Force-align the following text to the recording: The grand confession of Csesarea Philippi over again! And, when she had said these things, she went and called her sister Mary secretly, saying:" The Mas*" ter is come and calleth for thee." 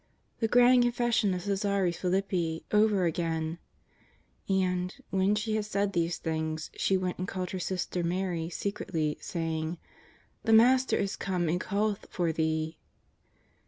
The 0.39 0.47
grand 0.47 0.81
confession 0.81 1.31
of 1.35 1.43
Csesarea 1.43 1.93
Philippi 1.95 2.65
over 2.71 3.05
again! 3.05 3.59
And, 4.49 4.95
when 5.11 5.35
she 5.35 5.57
had 5.57 5.65
said 5.65 5.93
these 5.93 6.17
things, 6.17 6.71
she 6.75 6.97
went 6.97 7.19
and 7.19 7.27
called 7.27 7.51
her 7.51 7.59
sister 7.59 8.03
Mary 8.03 8.49
secretly, 8.49 9.19
saying:" 9.21 9.77
The 10.45 10.53
Mas*" 10.53 10.85
ter 10.87 10.97
is 10.97 11.15
come 11.15 11.47
and 11.47 11.61
calleth 11.61 12.07
for 12.09 12.33
thee." 12.33 12.79